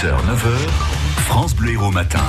6h, 0.00 0.06
9h, 0.06 0.68
France 1.26 1.54
Bleu 1.54 1.76
Matin. 1.92 2.24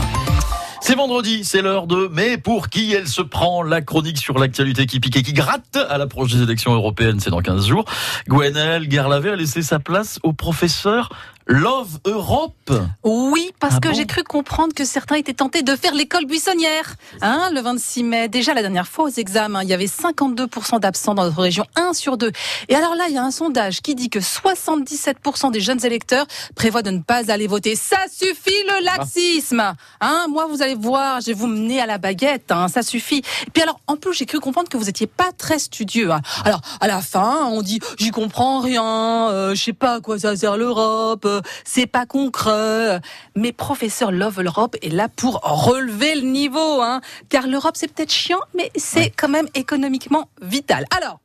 C'est 0.81 0.95
vendredi, 0.95 1.45
c'est 1.45 1.61
l'heure 1.61 1.87
de 1.87 2.09
Mais 2.11 2.37
pour 2.37 2.67
qui 2.67 2.91
elle 2.91 3.07
se 3.07 3.21
prend 3.21 3.63
La 3.63 3.81
chronique 3.81 4.17
sur 4.17 4.37
l'actualité 4.37 4.85
qui 4.85 4.99
pique 4.99 5.15
et 5.15 5.23
qui 5.23 5.31
gratte 5.31 5.77
à 5.77 5.97
l'approche 5.97 6.33
des 6.33 6.41
élections 6.41 6.73
européennes, 6.73 7.21
c'est 7.21 7.29
dans 7.29 7.39
15 7.39 7.65
jours. 7.65 7.85
Gwenaël 8.27 8.89
Guerlavé 8.89 9.29
a 9.29 9.35
laissé 9.37 9.61
sa 9.61 9.79
place 9.79 10.19
au 10.23 10.33
professeur 10.33 11.11
Love 11.47 11.99
Europe 12.05 12.71
Oui, 13.03 13.51
parce 13.59 13.75
Ah 13.77 13.79
que 13.79 13.89
bon 13.89 13.93
j'ai 13.95 14.05
cru 14.05 14.23
comprendre 14.23 14.73
que 14.73 14.85
certains 14.85 15.15
étaient 15.15 15.33
tentés 15.33 15.63
de 15.63 15.75
faire 15.75 15.93
l'école 15.93 16.25
buissonnière. 16.25 16.95
Hein, 17.21 17.49
le 17.53 17.61
26 17.61 18.03
mai, 18.03 18.27
déjà 18.27 18.53
la 18.53 18.61
dernière 18.61 18.87
fois 18.87 19.05
aux 19.05 19.09
examens, 19.09 19.63
il 19.63 19.69
y 19.69 19.73
avait 19.73 19.85
52% 19.85 20.79
d'absents 20.79 21.15
dans 21.15 21.23
notre 21.23 21.41
région, 21.41 21.65
1 21.75 21.93
sur 21.93 22.17
2. 22.17 22.31
Et 22.69 22.75
alors 22.75 22.95
là, 22.95 23.05
il 23.09 23.15
y 23.15 23.17
a 23.17 23.23
un 23.23 23.31
sondage 23.31 23.81
qui 23.81 23.95
dit 23.95 24.09
que 24.09 24.19
77% 24.19 25.51
des 25.51 25.61
jeunes 25.61 25.83
électeurs 25.85 26.25
prévoient 26.55 26.83
de 26.83 26.91
ne 26.91 26.99
pas 27.01 27.31
aller 27.31 27.47
voter. 27.47 27.75
Ça 27.75 27.97
suffit 28.11 28.51
le 28.67 28.83
laxisme 28.85 29.73
hein, 30.01 30.25
Moi, 30.29 30.47
vous 30.47 30.61
allez 30.61 30.75
voir, 30.75 31.21
je 31.21 31.27
vais 31.27 31.33
vous 31.33 31.47
mener 31.47 31.81
à 31.81 31.85
la 31.85 31.97
baguette, 31.97 32.51
hein, 32.51 32.67
ça 32.67 32.83
suffit. 32.83 33.23
Et 33.47 33.49
puis 33.51 33.63
alors, 33.63 33.79
en 33.87 33.95
plus, 33.95 34.13
j'ai 34.13 34.25
cru 34.25 34.39
comprendre 34.39 34.69
que 34.69 34.77
vous 34.77 34.89
étiez 34.89 35.07
pas 35.07 35.31
très 35.37 35.59
studieux. 35.59 36.11
hein. 36.11 36.21
Alors, 36.45 36.61
à 36.79 36.87
la 36.87 37.01
fin, 37.01 37.45
on 37.47 37.61
dit, 37.61 37.79
j'y 37.97 38.11
comprends 38.11 38.59
rien, 38.59 39.29
euh, 39.29 39.55
je 39.55 39.63
sais 39.63 39.73
pas 39.73 39.95
à 39.95 39.99
quoi 40.01 40.19
ça 40.19 40.35
sert 40.35 40.57
l'Europe, 40.57 41.27
euh, 41.31 41.41
c'est 41.65 41.87
pas 41.87 42.05
concret. 42.05 42.99
Mais 43.35 43.51
professeur 43.51 44.11
Love 44.11 44.41
l'Europe 44.41 44.75
est 44.81 44.89
là 44.93 45.07
pour 45.09 45.39
relever 45.43 46.15
le 46.15 46.21
niveau, 46.21 46.81
hein, 46.81 47.01
car 47.29 47.47
l'Europe 47.47 47.75
c'est 47.75 47.91
peut-être 47.91 48.11
chiant, 48.11 48.39
mais 48.55 48.71
c'est 48.75 49.09
quand 49.09 49.29
même 49.29 49.47
économiquement 49.53 50.29
vital. 50.41 50.85
Alors, 50.95 51.19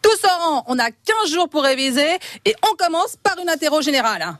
tous 0.00 0.18
en 0.24 0.38
rang, 0.50 0.64
on 0.68 0.78
a 0.78 0.90
15 0.90 1.30
jours 1.32 1.48
pour 1.48 1.62
réviser 1.62 2.06
et 2.44 2.54
on 2.70 2.76
commence 2.76 3.16
par 3.22 3.36
une 3.42 3.48
interro 3.48 3.80
générale. 3.82 4.22
hein. 4.22 4.38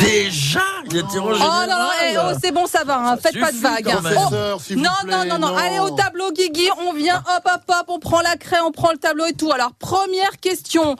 Déjà 0.00 0.60
Il 0.90 0.98
interroge 0.98 1.38
Oh 1.42 1.66
non, 1.68 1.78
non, 1.78 1.88
eh, 2.02 2.16
oh, 2.18 2.38
c'est 2.42 2.52
bon, 2.52 2.66
ça 2.66 2.84
va, 2.84 2.98
hein, 2.98 3.16
faites 3.18 3.38
pas 3.40 3.52
de 3.52 3.56
vagues. 3.58 3.88
hein. 3.90 4.00
Oh, 4.16 4.30
non, 4.76 4.90
non, 5.06 5.24
non, 5.26 5.38
non, 5.38 5.48
allez 5.56 5.78
au 5.80 5.90
tableau, 5.90 6.32
Guigui, 6.32 6.68
on 6.88 6.92
vient, 6.94 7.22
hop, 7.36 7.42
hop, 7.52 7.62
hop, 7.68 7.84
on 7.88 7.98
prend 7.98 8.20
la 8.22 8.36
craie, 8.36 8.60
on 8.64 8.72
prend 8.72 8.92
le 8.92 8.98
tableau 8.98 9.26
et 9.26 9.34
tout. 9.34 9.52
Alors, 9.52 9.72
première 9.74 10.38
question, 10.40 10.96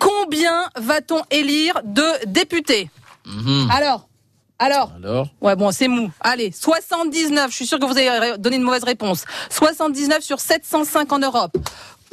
combien 0.00 0.66
va-t-on 0.76 1.22
élire 1.30 1.80
de 1.84 2.26
députés 2.26 2.90
Mhm. 3.26 3.68
Alors 3.72 4.08
alors, 4.58 4.90
Alors 4.96 5.28
ouais 5.42 5.54
bon 5.54 5.70
c'est 5.70 5.88
mou. 5.88 6.10
Allez, 6.20 6.50
79, 6.50 7.50
je 7.50 7.56
suis 7.56 7.66
sûr 7.66 7.78
que 7.78 7.84
vous 7.84 7.98
avez 7.98 8.38
donné 8.38 8.56
une 8.56 8.62
mauvaise 8.62 8.84
réponse. 8.84 9.24
79 9.50 10.20
sur 10.22 10.40
705 10.40 11.12
en 11.12 11.18
Europe. 11.18 11.56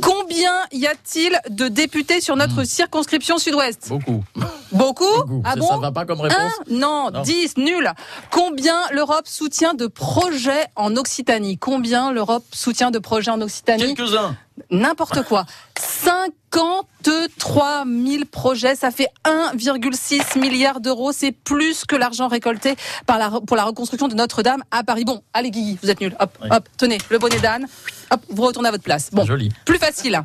Combien 0.01 0.51
y 0.71 0.87
a-t-il 0.87 1.39
de 1.49 1.67
députés 1.67 2.19
sur 2.19 2.35
notre 2.35 2.63
circonscription 2.63 3.37
sud-ouest 3.37 3.87
Beaucoup. 3.89 4.23
Beaucoup, 4.71 5.05
Beaucoup. 5.17 5.41
Ah 5.45 5.51
Ça- 5.53 5.59
bon 5.59 5.67
Ça 5.67 5.77
va 5.77 5.91
pas 5.91 6.03
comme 6.05 6.19
un 6.19 6.23
réponse 6.23 6.51
Non, 6.69 7.11
Non. 7.13 7.21
10, 7.21 7.55
nul. 7.57 7.89
Combien 8.31 8.75
l'Europe 8.91 9.27
soutient 9.27 9.75
de 9.75 9.85
projets 9.87 10.65
en 10.75 10.95
Occitanie 10.97 11.57
Combien 11.59 12.11
l'Europe 12.11 12.43
soutient 12.51 12.89
de 12.91 12.97
projets 12.99 13.29
en 13.31 13.39
Occitanie 13.39 13.93
Quelques-uns. 13.93 14.35
N'importe 14.73 15.23
quoi. 15.23 15.45
53 15.79 17.83
000 17.85 18.23
projets, 18.31 18.75
ça 18.75 18.91
fait 18.91 19.07
1,6 19.25 20.39
milliard 20.39 20.79
d'euros. 20.81 21.11
C'est 21.11 21.31
plus 21.31 21.85
que 21.85 21.95
l'argent 21.95 22.27
récolté 22.27 22.75
par 23.05 23.17
la, 23.17 23.29
pour 23.45 23.55
la 23.55 23.63
reconstruction 23.65 24.07
de 24.07 24.15
Notre-Dame 24.15 24.63
à 24.71 24.83
Paris. 24.83 25.05
Bon, 25.05 25.21
allez 25.33 25.51
Guigui, 25.51 25.77
vous 25.81 25.89
êtes 25.89 26.01
nuls. 26.01 26.15
Hop, 26.19 26.37
Oui. 26.41 26.47
hop, 26.51 26.67
tenez, 26.77 26.97
le 27.09 27.19
bonnet 27.19 27.39
d'âne. 27.39 27.67
Hop, 28.11 28.21
vous 28.29 28.43
retournez 28.43 28.69
à 28.69 28.71
votre 28.71 28.83
place. 28.83 29.09
Bon, 29.11 29.25
Joli. 29.25 29.49
plus 29.65 29.77
facile. 29.77 30.21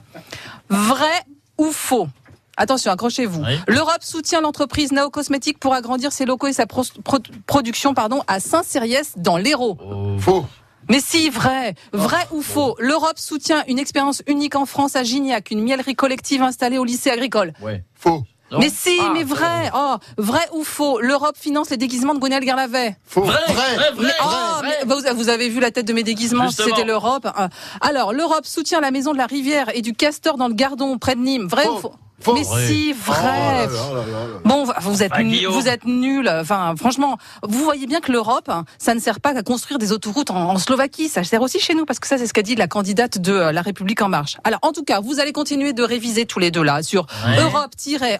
Vrai 0.68 1.12
ou 1.58 1.70
faux? 1.70 2.08
Attention, 2.56 2.90
accrochez-vous. 2.90 3.42
Oui. 3.44 3.60
L'Europe 3.68 4.02
soutient 4.02 4.40
l'entreprise 4.40 4.90
Nao 4.90 5.10
Cosmétique 5.10 5.60
pour 5.60 5.74
agrandir 5.74 6.10
ses 6.10 6.24
locaux 6.24 6.48
et 6.48 6.52
sa 6.52 6.66
pro- 6.66 6.82
pro- 7.04 7.18
production 7.46 7.94
pardon, 7.94 8.22
à 8.26 8.40
Saint-Cériès 8.40 9.12
dans 9.16 9.36
l'Hérault. 9.36 9.78
Oh. 9.80 10.18
Faux. 10.18 10.44
Mais 10.88 11.00
si, 11.00 11.28
vrai, 11.30 11.74
vrai 11.92 12.26
ou 12.32 12.40
faux 12.42 12.74
L'Europe 12.78 13.18
soutient 13.18 13.64
une 13.68 13.78
expérience 13.78 14.22
unique 14.26 14.54
en 14.56 14.64
France 14.66 14.96
à 14.96 15.02
Gignac, 15.02 15.50
une 15.50 15.62
mielerie 15.62 15.94
collective 15.94 16.42
installée 16.42 16.78
au 16.78 16.84
lycée 16.84 17.10
agricole. 17.10 17.52
Ouais. 17.60 17.84
Faux. 17.94 18.22
Non 18.50 18.60
mais 18.60 18.70
si, 18.70 18.98
Ah, 19.02 19.10
mais 19.12 19.24
vrai 19.24 19.70
Oh, 19.74 19.96
vrai 20.16 20.40
ou 20.54 20.64
faux 20.64 21.00
L'Europe 21.00 21.36
finance 21.38 21.68
les 21.68 21.76
déguisements 21.76 22.14
de 22.14 22.18
Gonel 22.18 22.42
Garlavet. 22.42 22.96
Faux. 23.04 23.20
Vrai, 23.20 23.36
vrai, 23.48 23.76
vrai, 23.76 24.12
Oh, 24.22 24.26
vrai. 24.26 24.57
mais 24.57 24.57
vous, 24.86 25.16
vous 25.16 25.28
avez 25.28 25.48
vu 25.48 25.60
la 25.60 25.70
tête 25.70 25.86
de 25.86 25.92
mes 25.92 26.02
déguisements, 26.02 26.46
Justement. 26.46 26.68
c'était 26.74 26.86
l'Europe. 26.86 27.26
Euh, 27.38 27.48
Alors, 27.80 28.12
l'Europe 28.12 28.46
soutient 28.46 28.80
la 28.80 28.90
maison 28.90 29.12
de 29.12 29.18
la 29.18 29.26
Rivière 29.26 29.66
et 29.74 29.82
du 29.82 29.92
Castor 29.94 30.36
dans 30.36 30.48
le 30.48 30.54
Gardon, 30.54 30.98
près 30.98 31.14
de 31.14 31.20
Nîmes. 31.20 31.46
Vrai 31.48 31.66
ou 31.68 31.78
faux 31.78 31.92
Faux. 32.20 32.34
Mais 32.34 32.42
Vrai. 32.42 32.66
si, 32.66 32.92
Oh 33.06 33.12
là 33.12 33.14
vrai. 33.14 33.30
là 33.30 33.66
là 33.66 33.68
là 33.68 34.02
là. 34.02 34.40
Bon, 34.44 34.64
vous 34.80 35.02
êtes, 35.04 35.12
Guillaume. 35.12 35.52
vous 35.54 35.68
êtes 35.68 35.84
nuls. 35.84 36.28
Enfin, 36.28 36.74
franchement, 36.76 37.16
vous 37.44 37.62
voyez 37.62 37.86
bien 37.86 38.00
que 38.00 38.10
l'Europe, 38.10 38.48
hein, 38.48 38.64
ça 38.78 38.92
ne 38.96 38.98
sert 38.98 39.20
pas 39.20 39.34
qu'à 39.34 39.44
construire 39.44 39.78
des 39.78 39.92
autoroutes 39.92 40.32
en, 40.32 40.50
en 40.50 40.58
Slovaquie. 40.58 41.08
Ça 41.08 41.22
sert 41.22 41.40
aussi 41.42 41.60
chez 41.60 41.74
nous, 41.76 41.84
parce 41.84 42.00
que 42.00 42.08
ça, 42.08 42.18
c'est 42.18 42.26
ce 42.26 42.32
qu'a 42.32 42.42
dit 42.42 42.56
la 42.56 42.66
candidate 42.66 43.18
de 43.18 43.32
euh, 43.34 43.52
La 43.52 43.62
République 43.62 44.02
en 44.02 44.08
marche. 44.08 44.36
Alors, 44.42 44.58
en 44.62 44.72
tout 44.72 44.82
cas, 44.82 44.98
vous 44.98 45.20
allez 45.20 45.30
continuer 45.32 45.72
de 45.72 45.84
réviser 45.84 46.26
tous 46.26 46.40
les 46.40 46.50
deux 46.50 46.64
là 46.64 46.82
sur 46.82 47.06
Ouais. 47.24 47.36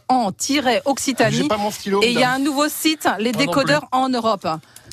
Europe-en-Occitanie. 0.08 1.36
J'ai 1.36 1.48
pas 1.48 1.56
mon 1.56 1.70
stylo. 1.70 2.02
Et 2.02 2.10
il 2.12 2.18
y 2.18 2.22
a 2.22 2.30
un 2.30 2.38
nouveau 2.38 2.68
site, 2.68 3.08
les 3.18 3.32
décodeurs 3.32 3.86
en 3.92 4.08
Europe. 4.08 4.46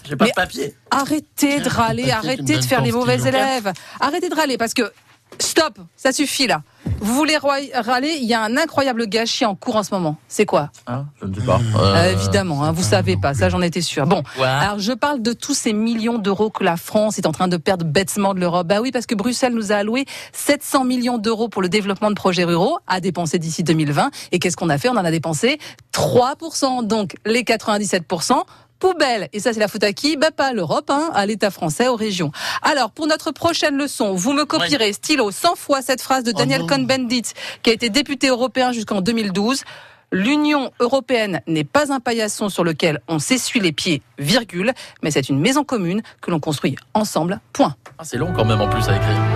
J'ai 0.08 0.16
pas 0.16 0.26
Mais- 0.26 0.32
de 0.32 0.36
papier. 0.36 0.76
Arrêtez 0.92 1.60
de 1.60 1.70
râler, 1.70 2.12
arrêtez 2.12 2.58
de 2.58 2.62
faire 2.64 2.82
les 2.82 2.92
mauvais 2.92 3.20
élèves. 3.22 3.72
Arrêtez 4.00 4.30
de 4.30 4.36
râler 4.36 4.58
parce 4.58 4.74
que 4.74 4.92
stop, 5.40 5.80
ça 5.98 6.12
suffit 6.14 6.48
là. 6.48 6.62
Vous 7.00 7.14
voulez 7.16 7.36
râler, 7.38 8.16
il 8.22 8.26
y 8.26 8.34
a 8.36 8.42
un 8.44 8.56
incroyable 8.58 9.08
gâchis 9.08 9.44
en 9.44 9.56
cours 9.56 9.76
en 9.76 9.84
ce 9.84 9.94
moment. 9.94 10.18
C'est 10.28 10.46
quoi? 10.46 10.70
Hein, 10.88 11.06
je 11.20 11.26
ne 11.26 11.34
sais 11.34 11.42
pas. 11.46 11.60
Euh, 11.78 12.12
Évidemment, 12.14 12.64
hein, 12.64 12.72
vous 12.72 12.84
savez 12.84 13.18
pas, 13.18 13.34
ça 13.34 13.50
j'en 13.50 13.62
étais 13.62 13.82
sûr. 13.82 14.06
Bon, 14.06 14.22
alors 14.40 14.78
je 14.80 14.94
parle 14.94 15.22
de 15.22 15.34
tous 15.34 15.56
ces 15.56 15.74
millions 15.74 16.20
d'euros 16.20 16.52
que 16.52 16.64
la 16.64 16.78
France 16.78 17.18
est 17.18 17.26
en 17.26 17.32
train 17.32 17.48
de 17.48 17.58
perdre 17.58 17.84
bêtement 17.86 18.34
de 18.36 18.40
l'Europe. 18.40 18.68
Bah 18.68 18.82
oui, 18.82 18.92
parce 18.92 19.08
que 19.08 19.16
Bruxelles 19.16 19.54
nous 19.54 19.72
a 19.72 19.78
alloué 19.78 20.06
700 20.34 20.86
millions 20.86 21.18
d'euros 21.18 21.50
pour 21.50 21.62
le 21.64 21.70
développement 21.70 22.12
de 22.12 22.16
projets 22.16 22.44
ruraux 22.44 22.78
à 22.88 23.02
dépenser 23.02 23.40
d'ici 23.40 23.64
2020. 23.64 24.12
Et 24.32 24.40
qu'est-ce 24.40 24.56
qu'on 24.56 24.70
a 24.70 24.78
fait? 24.78 24.88
On 24.90 24.94
en 24.98 25.04
a 25.06 25.12
dépensé 25.12 25.58
3%. 25.92 26.86
Donc 26.86 27.16
les 27.26 27.44
97%. 27.44 28.44
Poubelle. 28.80 29.30
Et 29.34 29.40
ça, 29.40 29.54
c'est 29.54 29.60
la 29.60 29.68
faute 29.68 29.84
à 29.84 29.94
qui? 29.94 30.18
Bah, 30.18 30.32
pas 30.32 30.48
à 30.48 30.54
l'Europe, 30.54 30.90
hein, 30.90 31.10
à 31.14 31.26
l'État 31.26 31.52
français, 31.52 31.88
aux 31.88 31.96
régions. 31.96 32.32
Alors, 32.62 32.92
pour 32.92 33.08
notre 33.08 33.32
prochaine 33.32 33.78
leçon, 33.78 34.14
vous 34.14 34.34
me 34.34 34.46
copierez, 34.46 34.94
stylo, 34.94 35.32
100 35.32 35.56
fois 35.56 35.82
cette 35.82 36.02
phrase 36.02 36.24
de 36.24 36.32
Daniel 36.32 36.62
non. 36.62 36.68
Cohn-Bendit, 36.68 37.34
qui 37.64 37.70
a 37.70 37.74
été 37.74 37.90
député 37.90 38.28
européen 38.28 38.72
jusqu'en 38.72 39.02
2012. 39.02 39.64
L'Union 40.12 40.72
européenne 40.80 41.42
n'est 41.48 41.64
pas 41.64 41.92
un 41.92 42.00
paillasson 42.00 42.50
sur 42.50 42.64
lequel 42.64 43.02
on 43.08 43.20
s'essuie 43.20 43.60
les 43.60 43.72
pieds, 43.72 44.02
virgule, 44.20 44.72
mais 45.02 45.12
c'est 45.12 45.30
une 45.30 45.40
maison 45.40 45.64
commune 45.64 46.02
que 46.22 46.32
l'on 46.32 46.40
construit 46.40 46.76
ensemble, 46.94 47.40
point. 47.54 47.76
Ah, 47.98 48.04
c'est 48.04 48.18
long 48.18 48.32
quand 48.34 48.46
même 48.46 48.62
en 48.62 48.70
plus 48.70 48.88
à 48.88 48.96
écrire. 48.96 49.35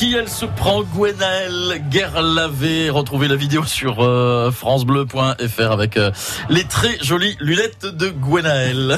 Qui 0.00 0.14
elle 0.14 0.30
se 0.30 0.46
prend 0.46 0.82
Gwenaël 0.82 1.82
Guerlavé 1.90 2.88
Retrouvez 2.88 3.28
la 3.28 3.36
vidéo 3.36 3.64
sur 3.66 4.00
euh, 4.00 4.50
francebleu.fr 4.50 5.70
avec 5.70 5.98
euh, 5.98 6.10
les 6.48 6.64
très 6.64 6.96
jolies 7.02 7.36
lunettes 7.38 7.84
de 7.84 8.08
Gwenaël. 8.08 8.88